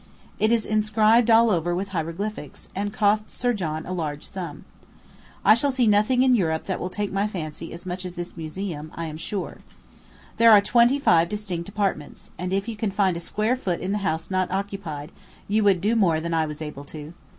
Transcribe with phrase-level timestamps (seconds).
[0.39, 4.65] It is inscribed all over with hieroglyphics, and cost Sir John a large sum.
[5.45, 8.15] I shall see nothing in all Europe that will take my fancy as much as
[8.15, 9.59] this museum, I am sure.
[10.37, 13.91] There are twenty five distinct apartments; and if you can find a square foot in
[13.91, 15.11] the house not occupied,
[15.47, 17.13] you would do more than I was able to.